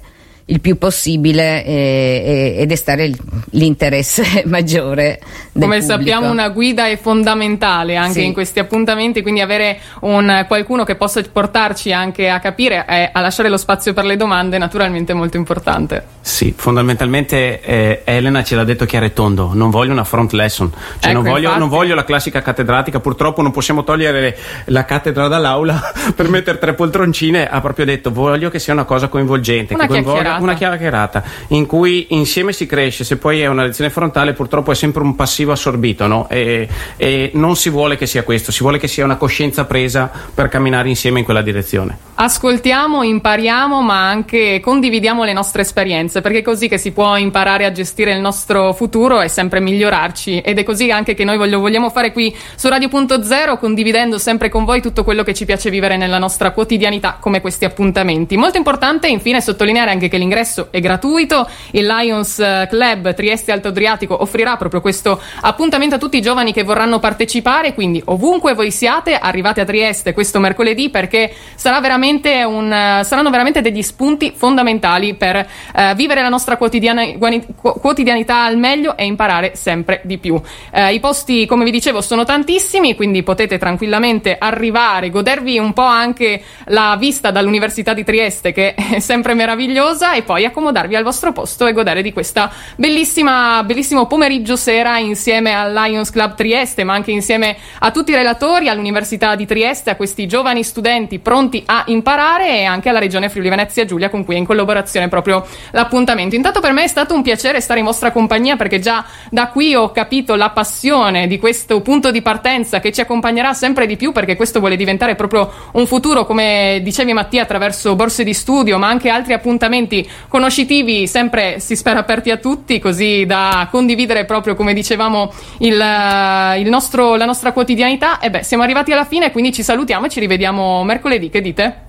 il 0.49 0.61
più 0.61 0.77
possibile 0.77 1.63
eh, 1.63 2.55
ed 2.59 2.71
estare 2.71 3.11
l'interesse 3.51 4.43
maggiore 4.47 5.19
del 5.51 5.63
Come 5.63 5.79
pubblico. 5.79 5.85
sappiamo 5.99 6.29
una 6.31 6.49
guida 6.49 6.87
è 6.87 6.97
fondamentale 6.97 7.95
anche 7.95 8.19
Sì. 8.19 8.25
in 8.25 8.33
questi 8.33 8.59
appuntamenti, 8.59 9.21
quindi 9.21 9.41
avere 9.41 9.79
un, 10.01 10.45
qualcuno 10.47 10.83
che 10.83 10.95
possa 10.95 11.21
portarci 11.21 11.91
anche 11.93 12.29
a 12.29 12.39
capire 12.39 12.85
e 12.87 13.09
a 13.11 13.21
lasciare 13.21 13.49
lo 13.49 13.57
spazio 13.57 13.93
per 13.93 14.05
le 14.05 14.15
domande 14.17 14.57
naturalmente 14.57 15.11
è 15.11 15.15
molto 15.15 15.37
importante. 15.37 16.03
Sì, 16.29 16.53
fondamentalmente 16.55 17.59
eh, 17.59 18.01
Elena 18.05 18.43
ce 18.43 18.55
l'ha 18.55 18.63
detto 18.63 18.85
chiaro 18.85 19.05
e 19.05 19.13
tondo, 19.13 19.49
non 19.53 19.71
voglio 19.71 19.91
una 19.91 20.03
front 20.03 20.31
lesson, 20.33 20.71
cioè 20.99 21.09
Ecco, 21.11 21.21
non, 21.21 21.23
voglio, 21.23 21.39
infatti. 21.45 21.59
non 21.59 21.69
voglio 21.69 21.95
la 21.95 22.03
classica 22.03 22.43
cattedratica, 22.43 22.99
purtroppo 22.99 23.41
non 23.41 23.51
possiamo 23.51 23.83
togliere 23.83 24.37
la 24.65 24.85
cattedra 24.85 25.27
dall'aula 25.27 25.91
per 26.15 26.29
mettere 26.29 26.59
tre 26.59 26.75
poltroncine, 26.75 27.49
ha 27.49 27.59
proprio 27.61 27.85
detto 27.85 28.11
voglio 28.11 28.51
che 28.51 28.59
sia 28.59 28.73
una 28.73 28.83
cosa 28.83 29.07
coinvolgente, 29.07 29.73
Una 29.73 29.87
chiacchierata. 29.87 30.41
una 30.41 30.53
chiacchierata 30.53 31.23
in 31.47 31.65
cui 31.65 32.05
insieme 32.11 32.53
si 32.53 32.67
cresce, 32.67 33.03
se 33.03 33.17
poi 33.17 33.41
è 33.41 33.47
una 33.47 33.63
lezione 33.63 33.89
frontale 33.89 34.33
purtroppo 34.33 34.71
è 34.71 34.75
sempre 34.75 35.01
un 35.01 35.15
passivo 35.15 35.51
assorbito 35.51 36.05
no? 36.05 36.29
e, 36.29 36.69
e 36.95 37.31
non 37.33 37.55
si 37.55 37.71
vuole 37.71 37.97
che 37.97 38.05
sia 38.05 38.21
questo, 38.21 38.51
si 38.51 38.61
vuole 38.61 38.77
che 38.77 38.87
sia 38.87 39.03
una 39.03 39.17
coscienza 39.17 39.65
presa 39.65 40.11
per 40.33 40.47
camminare 40.47 40.89
insieme 40.89 41.19
in 41.19 41.25
quella 41.25 41.41
direzione. 41.41 41.97
Ascoltiamo, 42.13 43.01
impariamo, 43.01 43.81
ma 43.81 44.07
anche 44.07 44.59
condividiamo 44.61 45.23
le 45.23 45.33
nostre 45.33 45.63
esperienze, 45.63 46.18
perché 46.21 46.39
è 46.39 46.41
così 46.41 46.67
che 46.67 46.77
si 46.77 46.91
può 46.91 47.15
imparare 47.17 47.65
a 47.65 47.71
gestire 47.71 48.11
il 48.11 48.19
nostro 48.19 48.73
futuro 48.73 49.21
e 49.21 49.27
sempre 49.27 49.59
migliorarci. 49.59 50.39
Ed 50.39 50.57
è 50.57 50.63
così 50.63 50.91
anche 50.91 51.13
che 51.13 51.23
noi 51.23 51.37
voglio- 51.37 51.59
vogliamo 51.59 51.89
fare 51.89 52.11
qui 52.11 52.35
su 52.55 52.67
Radio.0, 52.67 53.57
condividendo 53.57 54.17
sempre 54.17 54.49
con 54.49 54.65
voi 54.65 54.81
tutto 54.81 55.03
quello 55.03 55.23
che 55.23 55.33
ci 55.33 55.45
piace 55.45 55.69
vivere 55.69 55.97
nella 55.97 56.17
nostra 56.17 56.51
quotidianità, 56.51 57.17
come 57.19 57.41
questi 57.41 57.65
appuntamenti. 57.65 58.37
Molto 58.37 58.57
importante, 58.57 59.07
infine, 59.07 59.41
sottolineare 59.41 59.91
anche 59.91 60.07
che 60.07 60.17
l'ingresso 60.17 60.67
è 60.71 60.79
gratuito. 60.79 61.47
Il 61.71 61.85
Lions 61.85 62.39
eh, 62.39 62.67
Club 62.69 63.13
Trieste 63.13 63.51
Alto 63.51 63.69
Adriatico 63.69 64.21
offrirà 64.21 64.57
proprio 64.57 64.81
questo 64.81 65.19
appuntamento 65.41 65.95
a 65.95 65.97
tutti 65.97 66.17
i 66.17 66.21
giovani 66.21 66.53
che 66.53 66.63
vorranno 66.63 66.99
partecipare, 66.99 67.73
quindi 67.73 68.01
ovunque 68.05 68.53
voi 68.53 68.71
siate, 68.71 69.15
arrivate 69.15 69.61
a 69.61 69.65
Trieste 69.65 70.13
questo 70.13 70.39
mercoledì 70.39 70.89
perché 70.89 71.33
sarà 71.55 71.79
veramente 71.79 72.43
un, 72.43 72.71
eh, 72.71 73.03
saranno 73.03 73.29
veramente 73.29 73.61
degli 73.61 73.81
spunti 73.81 74.33
fondamentali 74.35 75.13
per 75.15 75.35
eh, 75.75 75.93
vivere 75.99 76.21
la 76.21 76.29
nostra 76.29 76.55
quotidianità 76.55 78.43
al 78.45 78.57
meglio 78.57 78.95
e 78.95 79.03
imparare 79.03 79.51
sempre 79.55 79.99
di 80.05 80.17
più. 80.17 80.41
Eh, 80.71 80.93
I 80.93 81.01
posti, 81.01 81.45
come 81.45 81.65
vi 81.65 81.71
dicevo, 81.71 81.99
sono 81.99 82.23
tantissimi, 82.23 82.95
quindi 82.95 83.21
potete 83.21 83.57
tranquillamente 83.57 84.37
arrivare, 84.39 85.09
godervi 85.09 85.57
un 85.57 85.73
po' 85.73 85.81
anche 85.81 86.41
la 86.67 86.95
vista 86.97 87.31
dall'Università 87.31 87.93
di 87.93 88.05
Trieste, 88.05 88.53
che 88.53 88.75
è 88.75 88.99
sempre 88.99 89.33
meravigliosa, 89.33 90.13
e 90.13 90.21
poi 90.21 90.45
accomodarvi 90.45 90.95
al 90.95 91.03
vostro 91.03 91.33
posto 91.33 91.67
e 91.67 91.73
godere 91.73 92.01
di 92.01 92.13
questa 92.13 92.49
bellissima, 92.77 93.61
bellissimo 93.65 94.05
pomeriggio 94.05 94.55
sera 94.55 94.99
insieme 94.99 95.53
al 95.53 95.73
Lions 95.73 96.11
Club 96.11 96.35
Trieste, 96.35 96.85
ma 96.85 96.93
anche 96.93 97.11
insieme 97.11 97.57
a 97.79 97.91
tutti 97.91 98.11
i 98.11 98.15
relatori, 98.15 98.69
all'Università 98.69 99.35
di 99.35 99.45
Trieste, 99.45 99.89
a 99.89 99.97
questi 99.97 100.27
giovani 100.27 100.63
studenti 100.63 101.19
pronti 101.19 101.61
a 101.65 101.83
imparare 101.87 102.59
e 102.59 102.63
anche 102.63 102.87
alla 102.87 102.99
Regione 102.99 103.27
Friuli 103.27 103.49
Venezia 103.49 103.83
Giulia 103.83 104.09
con 104.09 104.23
cui 104.23 104.35
è 104.35 104.37
in 104.37 104.45
collaborazione 104.45 105.09
proprio 105.09 105.45
l'appuntamento. 105.89 106.35
Intanto 106.35 106.59
per 106.59 106.71
me 106.71 106.83
è 106.83 106.87
stato 106.87 107.15
un 107.15 107.23
piacere 107.23 107.59
stare 107.59 107.79
in 107.79 107.85
vostra 107.85 108.11
compagnia 108.11 108.55
perché 108.55 108.79
già 108.79 109.03
da 109.31 109.47
qui 109.47 109.73
ho 109.73 109.91
capito 109.91 110.35
la 110.35 110.51
passione 110.51 111.27
di 111.27 111.39
questo 111.39 111.81
punto 111.81 112.11
di 112.11 112.21
partenza 112.21 112.79
che 112.79 112.91
ci 112.91 113.01
accompagnerà 113.01 113.53
sempre 113.53 113.87
di 113.87 113.97
più 113.97 114.11
perché 114.11 114.35
questo 114.35 114.59
vuole 114.59 114.75
diventare 114.75 115.15
proprio 115.15 115.51
un 115.73 115.87
futuro, 115.87 116.25
come 116.25 116.79
dicevi 116.83 117.11
Mattia, 117.11 117.41
attraverso 117.41 117.95
borse 117.95 118.23
di 118.23 118.33
studio, 118.33 118.77
ma 118.77 118.87
anche 118.87 119.09
altri 119.09 119.33
appuntamenti 119.33 120.07
conoscitivi, 120.27 121.07
sempre 121.07 121.59
si 121.59 121.75
spera 121.75 121.99
aperti 121.99 122.29
a 122.29 122.37
tutti, 122.37 122.79
così 122.79 123.25
da 123.25 123.67
condividere 123.71 124.25
proprio, 124.25 124.55
come 124.55 124.73
dicevamo, 124.73 125.33
il, 125.59 125.79
eh, 125.79 126.59
il 126.59 126.69
nostro- 126.69 127.15
la 127.15 127.25
nostra 127.25 127.51
quotidianità. 127.51 128.19
E 128.19 128.29
beh, 128.29 128.43
siamo 128.43 128.63
arrivati 128.63 128.91
alla 128.91 129.05
fine, 129.05 129.31
quindi 129.31 129.51
ci 129.51 129.63
salutiamo 129.63 130.05
e 130.05 130.09
ci 130.09 130.19
rivediamo 130.19 130.83
mercoledì. 130.83 131.29
Che 131.29 131.41
dite? 131.41 131.88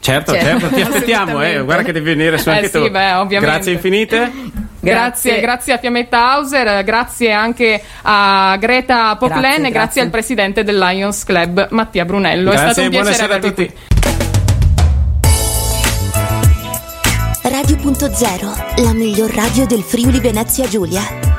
Certo, 0.00 0.32
Certo. 0.32 0.60
certo, 0.60 0.74
ti 0.74 0.80
aspettiamo, 0.82 1.42
eh. 1.42 1.60
Guarda 1.60 1.82
che 1.82 1.92
devi 1.92 2.14
venire 2.14 2.38
su 2.38 2.48
Eh 2.48 2.54
anche 2.54 2.66
sì, 2.68 2.72
tu. 2.72 2.90
beh, 2.90 3.12
ovviamente. 3.14 3.38
Grazie 3.54 3.72
infinite. 3.72 4.16
Grazie, 4.82 4.92
Grazie. 5.32 5.40
grazie 5.42 5.72
a 5.74 5.78
Fiammetta 5.78 6.32
Hauser, 6.32 6.82
grazie 6.84 7.32
anche 7.32 7.82
a 8.00 8.56
Greta 8.58 9.14
Poclen 9.16 9.40
Grazie, 9.42 9.56
e 9.56 9.60
grazie 9.60 9.70
grazie. 9.72 10.00
al 10.02 10.08
presidente 10.10 10.64
del 10.64 10.78
Lions 10.78 11.22
Club 11.24 11.66
Mattia 11.72 12.06
Brunello. 12.06 12.50
È 12.50 12.54
Grazie, 12.54 12.72
stato 12.72 12.80
un 12.86 12.88
piacere 12.88 13.26
buonasera 13.26 13.34
a 13.34 13.50
tutti. 13.50 13.66
qui. 13.66 14.00
Radio.0, 17.42 18.82
la 18.84 18.92
miglior 18.94 19.30
radio 19.34 19.66
del 19.66 19.82
Friuli 19.82 20.18
Venezia 20.20 20.66
Giulia. 20.66 21.29